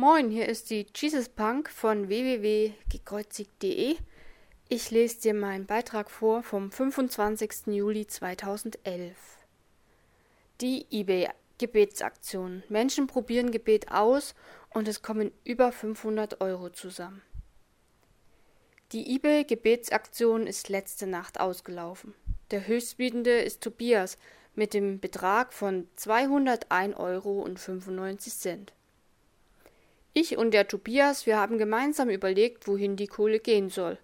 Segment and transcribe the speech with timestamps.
[0.00, 3.96] Moin, hier ist die Jesus Punk von www.gekreuzigt.de.
[4.70, 7.66] Ich lese dir meinen Beitrag vor vom 25.
[7.66, 9.14] Juli 2011.
[10.62, 12.62] Die eBay-Gebetsaktion.
[12.70, 14.34] Menschen probieren Gebet aus
[14.70, 17.20] und es kommen über 500 Euro zusammen.
[18.92, 22.14] Die eBay-Gebetsaktion ist letzte Nacht ausgelaufen.
[22.52, 24.16] Der Höchstbietende ist Tobias
[24.54, 27.46] mit dem Betrag von 201,95 Euro.
[30.12, 33.98] Ich und der Tobias, wir haben gemeinsam überlegt, wohin die Kohle gehen soll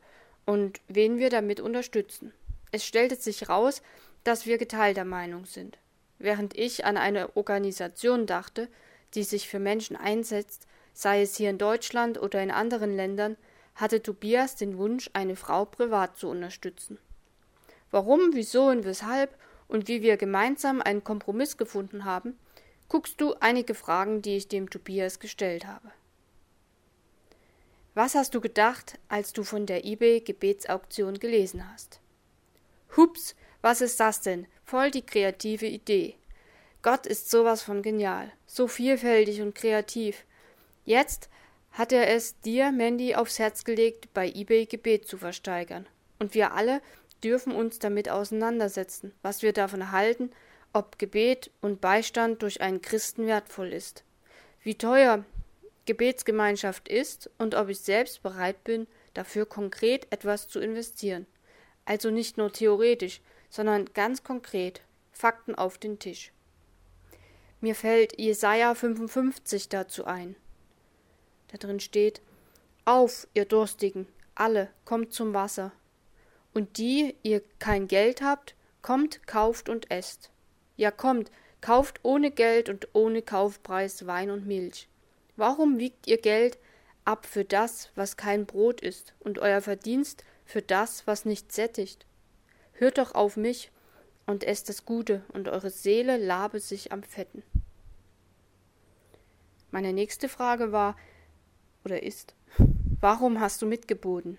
[0.44, 2.32] und wen wir damit unterstützen.
[2.70, 3.82] Es stellte sich raus,
[4.22, 5.78] dass wir geteilter Meinung sind.
[6.18, 8.68] Während ich an eine Organisation dachte,
[9.14, 13.36] die sich für Menschen einsetzt, sei es hier in Deutschland oder in anderen Ländern,
[13.74, 16.98] hatte Tobias den Wunsch, eine Frau privat zu unterstützen.
[17.90, 19.36] Warum, wieso und weshalb
[19.68, 22.38] und wie wir gemeinsam einen Kompromiss gefunden haben,
[22.88, 25.90] guckst du einige Fragen, die ich dem Tobias gestellt habe.
[27.94, 32.00] Was hast du gedacht, als du von der eBay Gebetsauktion gelesen hast?
[32.96, 34.46] Hups, was ist das denn?
[34.64, 36.16] Voll die kreative Idee.
[36.82, 40.24] Gott ist sowas von genial, so vielfältig und kreativ.
[40.84, 41.28] Jetzt
[41.72, 45.86] hat er es dir, Mandy, aufs Herz gelegt, bei eBay Gebet zu versteigern.
[46.18, 46.80] Und wir alle
[47.24, 50.30] dürfen uns damit auseinandersetzen, was wir davon halten
[50.76, 54.04] ob Gebet und Beistand durch einen Christen wertvoll ist,
[54.62, 55.24] wie teuer
[55.86, 61.26] Gebetsgemeinschaft ist und ob ich selbst bereit bin, dafür konkret etwas zu investieren.
[61.86, 64.82] Also nicht nur theoretisch, sondern ganz konkret,
[65.12, 66.30] Fakten auf den Tisch.
[67.62, 70.36] Mir fällt Jesaja 55 dazu ein.
[71.48, 72.20] Da drin steht:
[72.84, 75.72] Auf, ihr Durstigen, alle, kommt zum Wasser.
[76.52, 80.30] Und die, ihr kein Geld habt, kommt, kauft und esst.
[80.76, 81.30] Ja kommt,
[81.60, 84.88] kauft ohne Geld und ohne Kaufpreis Wein und Milch.
[85.36, 86.58] Warum wiegt ihr Geld
[87.04, 92.06] ab für das, was kein Brot ist, und euer Verdienst für das, was nicht sättigt?
[92.72, 93.70] Hört doch auf mich
[94.26, 97.42] und esst das Gute, und eure Seele labe sich am Fetten.
[99.70, 100.96] Meine nächste Frage war
[101.84, 102.34] oder ist,
[103.00, 104.38] warum hast du mitgeboten?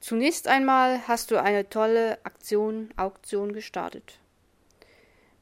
[0.00, 4.18] Zunächst einmal hast du eine tolle Aktion, Auktion gestartet.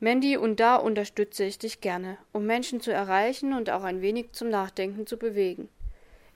[0.02, 4.32] Mandy, und da unterstütze ich dich gerne, um Menschen zu erreichen und auch ein wenig
[4.32, 5.68] zum Nachdenken zu bewegen.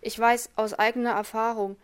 [0.02, 1.76] Ich weiß aus eigener Erfahrung,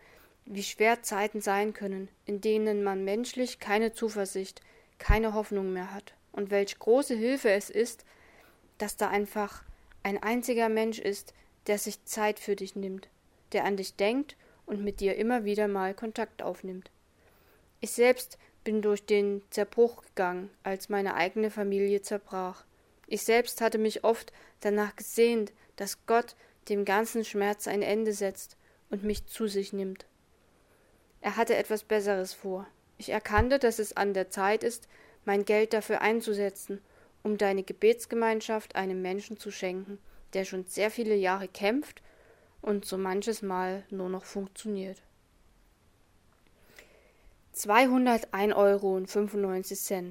[0.45, 4.61] wie schwer Zeiten sein können, in denen man menschlich keine Zuversicht,
[4.99, 8.05] keine Hoffnung mehr hat, und welch große Hilfe es ist,
[8.77, 9.63] dass da einfach
[10.03, 11.33] ein einziger Mensch ist,
[11.65, 13.09] der sich Zeit für dich nimmt,
[13.53, 14.37] der an dich denkt
[14.67, 16.91] und mit dir immer wieder mal Kontakt aufnimmt.
[17.79, 22.63] Ich selbst bin durch den Zerbruch gegangen, als meine eigene Familie zerbrach.
[23.07, 26.35] Ich selbst hatte mich oft danach gesehnt, dass Gott
[26.69, 28.55] dem ganzen Schmerz ein Ende setzt
[28.89, 30.05] und mich zu sich nimmt.
[31.21, 32.67] Er hatte etwas Besseres vor.
[32.97, 34.87] Ich erkannte, dass es an der Zeit ist,
[35.25, 36.81] mein Geld dafür einzusetzen,
[37.23, 39.99] um deine Gebetsgemeinschaft einem Menschen zu schenken,
[40.33, 42.01] der schon sehr viele Jahre kämpft
[42.61, 45.01] und so manches Mal nur noch funktioniert.
[47.55, 49.05] 201,95 Euro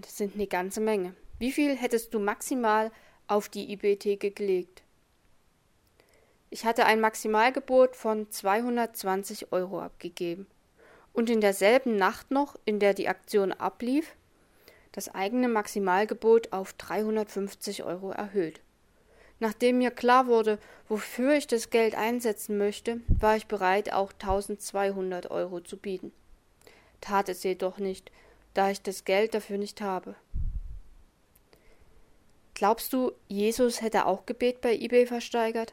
[0.06, 1.14] sind eine ganze Menge.
[1.38, 2.92] Wie viel hättest du maximal
[3.28, 4.82] auf die IBT gelegt?
[6.50, 10.46] Ich hatte ein Maximalgebot von 220 Euro abgegeben
[11.14, 14.14] und in derselben Nacht noch, in der die Aktion ablief,
[14.92, 18.60] das eigene Maximalgebot auf 350 Euro erhöht.
[19.38, 20.58] Nachdem mir klar wurde,
[20.88, 26.12] wofür ich das Geld einsetzen möchte, war ich bereit, auch 1200 Euro zu bieten
[27.00, 28.10] tat es jedoch nicht,
[28.54, 30.14] da ich das Geld dafür nicht habe.
[32.54, 35.72] Glaubst du, Jesus hätte auch Gebet bei eBay versteigert?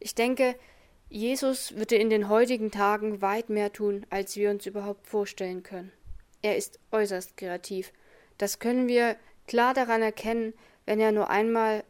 [0.00, 0.56] Ich denke,
[1.08, 5.92] Jesus würde in den heutigen Tagen weit mehr tun, als wir uns überhaupt vorstellen können.
[6.40, 7.92] Er ist äußerst kreativ.
[8.38, 9.16] Das können wir
[9.46, 10.54] klar daran erkennen,
[10.86, 11.84] wenn er nur einmal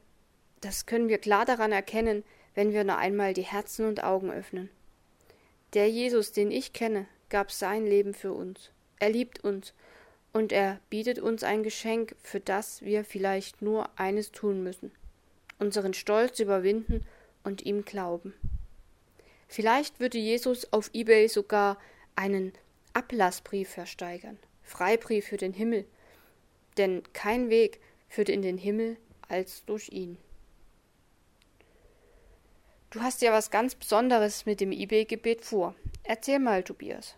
[0.62, 2.24] das können wir klar daran erkennen,
[2.54, 4.70] wenn wir nur einmal die Herzen und Augen öffnen.
[5.74, 8.70] Der Jesus, den ich kenne, gab sein Leben für uns.
[9.00, 9.74] Er liebt uns
[10.32, 14.92] und er bietet uns ein Geschenk, für das wir vielleicht nur eines tun müssen
[15.62, 17.06] unseren Stolz überwinden
[17.44, 18.34] und ihm glauben.
[19.48, 21.78] Vielleicht würde Jesus auf eBay sogar
[22.16, 22.52] einen
[22.92, 25.86] Ablassbrief versteigern, Freibrief für den Himmel,
[26.76, 28.96] denn kein Weg führt in den Himmel
[29.28, 30.18] als durch ihn.
[32.90, 35.74] Du hast ja was ganz Besonderes mit dem eBay-Gebet vor.
[36.02, 37.14] Erzähl mal, Tobias.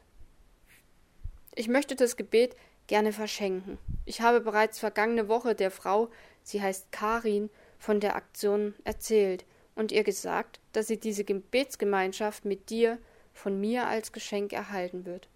[1.56, 2.56] Ich möchte das Gebet
[2.89, 3.79] gerne verschenken.
[4.05, 6.09] Ich habe bereits vergangene Woche der Frau,
[6.43, 7.49] sie heißt Karin,
[7.79, 12.99] von der Aktion erzählt und ihr gesagt, dass sie diese Gebetsgemeinschaft mit dir
[13.33, 15.29] von mir als Geschenk erhalten wird.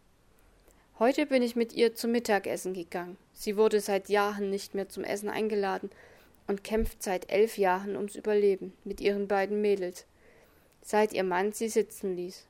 [0.99, 3.17] Heute bin ich mit ihr zum Mittagessen gegangen.
[3.33, 5.91] Sie wurde seit Jahren nicht mehr zum Essen eingeladen
[6.49, 10.07] und kämpft seit elf Jahren ums Überleben mit ihren beiden Mädels,
[10.83, 12.47] seit ihr Mann sie sitzen ließ.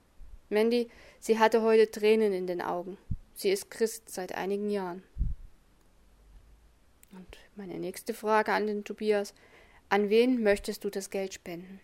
[0.48, 0.88] Mandy,
[1.20, 2.96] sie hatte heute Tränen in den Augen.
[3.38, 5.04] Sie ist Christ seit einigen Jahren.
[7.12, 9.32] Und meine nächste Frage an den Tobias.
[9.88, 11.80] An wen möchtest du das Geld spenden?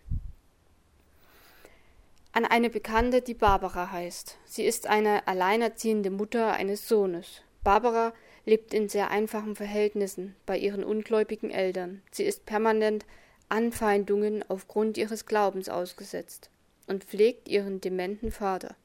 [2.33, 4.37] An eine Bekannte, die Barbara heißt.
[4.43, 7.41] Sie ist eine alleinerziehende Mutter eines Sohnes.
[7.63, 8.13] Barbara
[8.45, 12.01] lebt in sehr einfachen Verhältnissen bei ihren ungläubigen Eltern.
[12.11, 13.05] Sie ist permanent
[13.47, 16.49] Anfeindungen aufgrund ihres Glaubens ausgesetzt
[16.87, 18.75] und pflegt ihren dementen Vater.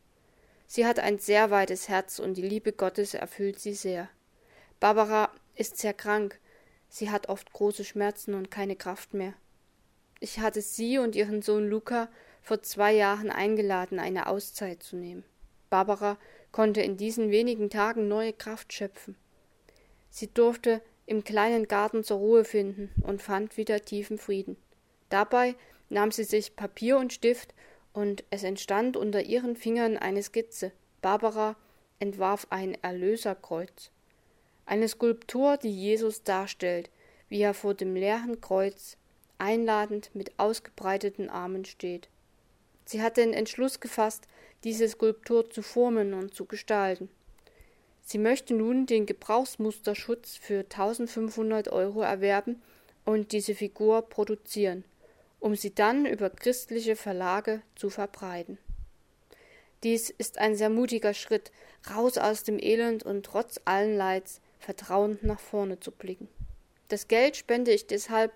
[0.73, 4.09] Sie hat ein sehr weites Herz und die Liebe Gottes erfüllt sie sehr.
[4.79, 6.39] Barbara ist sehr krank.
[6.89, 9.35] Sie hat oft große Schmerzen und keine Kraft mehr.
[10.21, 12.09] Ich hatte sie und ihren Sohn Luca
[12.41, 15.25] vor zwei Jahren eingeladen, eine Auszeit zu nehmen.
[15.71, 16.17] Barbara
[16.53, 19.17] konnte in diesen wenigen Tagen neue Kraft schöpfen.
[20.09, 24.57] Sie durfte im kleinen Garten zur Ruhe finden und fand wieder tiefen Frieden.
[25.09, 25.57] Dabei
[25.89, 27.55] nahm sie sich Papier und Stift,
[27.93, 30.73] und es entstand unter ihren Fingern eine Skizze.
[31.03, 31.57] Barbara
[31.99, 33.91] entwarf ein Erlöserkreuz.
[34.67, 36.91] Eine Skulptur, die Jesus darstellt,
[37.29, 38.97] wie er vor dem leeren Kreuz
[39.39, 42.09] einladend mit ausgebreiteten Armen steht.
[42.85, 44.27] Sie hat den Entschluss gefasst,
[44.65, 47.09] diese Skulptur zu formen und zu gestalten.
[48.03, 52.61] Sie möchte nun den Gebrauchsmusterschutz für 1500 Euro erwerben
[53.05, 54.85] und diese Figur produzieren,
[55.41, 58.59] um sie dann über christliche Verlage zu verbreiten.
[59.83, 61.51] Dies ist ein sehr mutiger Schritt,
[61.95, 66.29] raus aus dem Elend und trotz allen Leids vertrauend nach vorne zu blicken.
[66.89, 68.33] Das Geld spende ich deshalb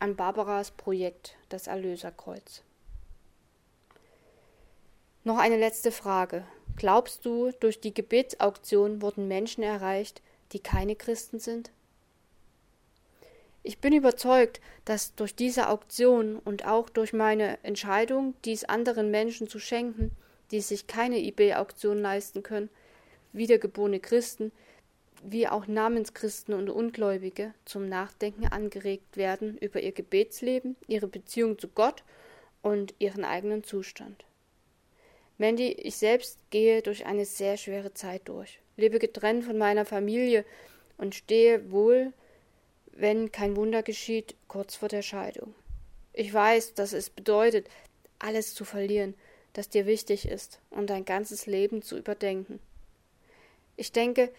[0.00, 2.62] an Barbaras Projekt, das Erlöserkreuz.
[5.24, 6.44] Noch eine letzte Frage.
[6.76, 10.22] Glaubst du, durch die Gebetsauktion wurden Menschen erreicht,
[10.52, 11.70] die keine Christen sind?
[13.62, 19.48] Ich bin überzeugt, dass durch diese Auktion und auch durch meine Entscheidung, dies anderen Menschen
[19.48, 20.12] zu schenken,
[20.50, 22.70] die sich keine eBay-Auktion leisten können,
[23.32, 24.52] wiedergeborene Christen,
[25.22, 31.68] wie auch Namenschristen und Ungläubige zum Nachdenken angeregt werden über ihr Gebetsleben, ihre Beziehung zu
[31.68, 32.04] Gott
[32.62, 34.24] und ihren eigenen Zustand.
[35.36, 40.44] Mandy, ich selbst gehe durch eine sehr schwere Zeit durch, lebe getrennt von meiner Familie
[40.96, 42.12] und stehe wohl,
[42.98, 45.54] wenn kein Wunder geschieht, kurz vor der Scheidung.
[46.12, 47.68] Ich weiß, dass es bedeutet,
[48.18, 49.14] alles zu verlieren,
[49.52, 52.58] das dir wichtig ist, und dein ganzes Leben zu überdenken.
[53.76, 54.32] Ich denke,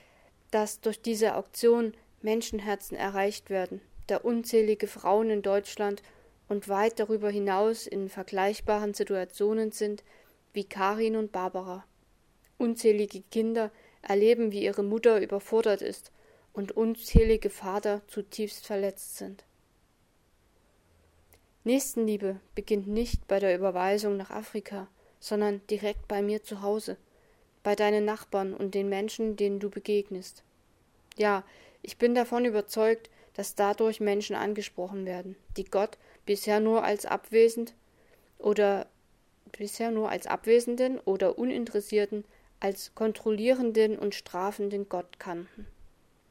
[0.52, 6.04] dass durch diese Auktion Menschenherzen erreicht werden, da unzählige Frauen in Deutschland
[6.50, 10.04] und weit darüber hinaus in vergleichbaren Situationen sind,
[10.52, 11.86] wie Karin und Barbara.
[12.58, 13.72] Unzählige Kinder
[14.02, 16.12] erleben, wie ihre Mutter überfordert ist
[16.60, 19.46] und unzählige Vater zutiefst verletzt sind.
[21.64, 24.90] Nächstenliebe beginnt nicht bei der Überweisung nach Afrika,
[25.22, 26.98] sondern direkt bei mir zu Hause,
[27.64, 30.44] bei deinen Nachbarn und den Menschen, denen du begegnest.
[31.18, 31.46] Ja,
[31.82, 37.74] ich bin davon überzeugt, dass dadurch Menschen angesprochen werden, die Gott bisher nur als abwesend
[38.38, 38.86] oder
[39.54, 42.25] bisher nur als abwesenden oder uninteressierten,
[42.60, 45.66] als kontrollierenden und strafenden Gott kannten.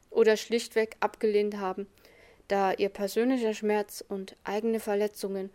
[0.09, 1.87] Oder schlichtweg abgelehnt haben,
[2.47, 5.49] da ihr persönlicher Schmerz und eigene Verletzungen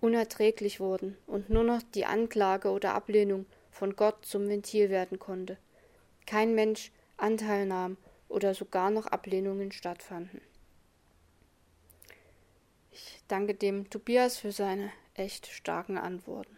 [0.00, 5.58] unerträglich wurden und nur noch die Anklage oder Ablehnung von Gott zum Ventil werden konnte.
[6.26, 7.96] Kein Mensch Anteil nahm
[8.28, 10.40] oder sogar noch Ablehnungen stattfanden.
[12.92, 16.56] Ich danke dem Tobias für seine echt starken Antworten.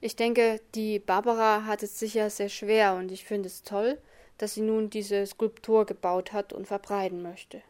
[0.00, 3.98] Ich denke, die Barbara hat es sicher sehr schwer und ich finde es toll,
[4.40, 7.60] dass sie nun diese Skulptur gebaut hat und verbreiten möchte.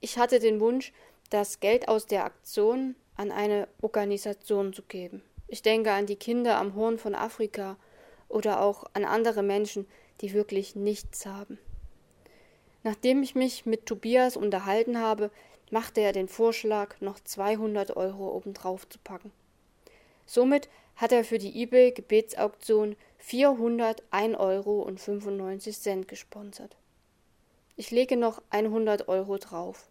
[0.00, 0.92] Ich hatte den Wunsch,
[1.28, 5.22] das Geld aus der Aktion an eine Organisation zu geben.
[5.48, 7.76] Ich denke an die Kinder am Horn von Afrika
[8.28, 9.88] oder auch an andere Menschen,
[10.20, 11.58] die wirklich nichts haben.
[12.84, 15.32] Nachdem ich mich mit Tobias unterhalten habe,
[15.72, 19.32] machte er den Vorschlag, noch 200 Euro obendrauf zu packen.
[20.26, 26.76] Somit hat er für die eBay-Gebetsauktion 401 Euro und 95 Cent gesponsert.
[27.76, 29.88] Ich lege noch 100 Euro drauf,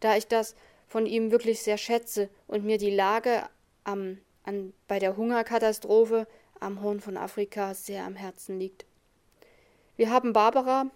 [0.00, 0.54] da ich das
[0.86, 3.48] von ihm wirklich sehr schätze und mir die Lage
[3.84, 6.26] am, an, bei der Hungerkatastrophe
[6.60, 8.84] am Horn von Afrika sehr am Herzen liegt.
[9.96, 10.90] Wir haben Barbara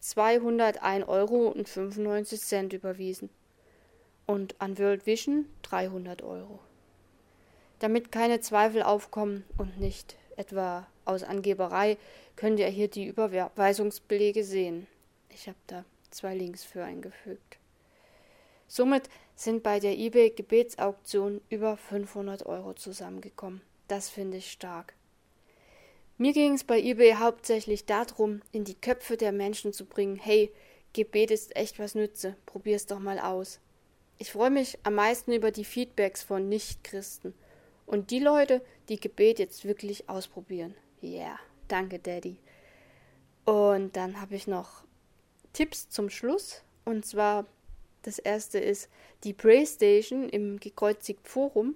[0.00, 3.30] 201 Euro und 95 Cent überwiesen.
[4.30, 6.60] und an World Vision 300 Euro.
[7.80, 11.96] Damit keine Zweifel aufkommen und nicht etwa aus Angeberei,
[12.36, 14.86] könnt ihr hier die Überweisungsbelege sehen.
[15.30, 17.58] Ich habe da zwei Links für eingefügt.
[18.68, 23.62] Somit sind bei der eBay Gebetsauktion über 500 Euro zusammengekommen.
[23.88, 24.94] Das finde ich stark.
[26.18, 30.52] Mir ging es bei eBay hauptsächlich darum, in die Köpfe der Menschen zu bringen, hey,
[30.92, 33.58] Gebet ist echt was Nütze, probier's doch mal aus.
[34.18, 37.32] Ich freue mich am meisten über die Feedbacks von Nichtchristen
[37.90, 40.74] und die Leute, die Gebet jetzt wirklich ausprobieren.
[41.02, 42.38] Yeah, danke Daddy.
[43.44, 44.84] Und dann habe ich noch
[45.52, 47.46] Tipps zum Schluss und zwar
[48.02, 48.88] das erste ist
[49.24, 51.74] die Playstation im gekreuzigt Forum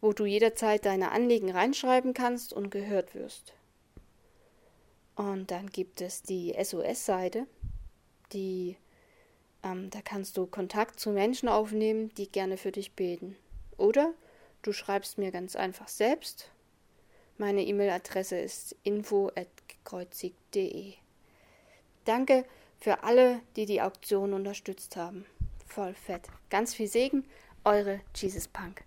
[0.00, 3.52] wo du jederzeit deine Anliegen reinschreiben kannst und gehört wirst.
[5.14, 7.46] Und dann gibt es die SOS-Seite,
[8.32, 8.76] die
[9.62, 13.36] ähm, da kannst du Kontakt zu Menschen aufnehmen, die gerne für dich beten.
[13.76, 14.14] Oder
[14.62, 16.50] du schreibst mir ganz einfach selbst.
[17.38, 20.94] Meine E-Mail-Adresse ist info@gekreuzigt.de.
[22.04, 22.44] Danke
[22.78, 25.26] für alle, die die Auktion unterstützt haben.
[25.66, 26.28] Voll fett.
[26.50, 27.24] Ganz viel Segen,
[27.64, 28.84] eure Jesus Punk.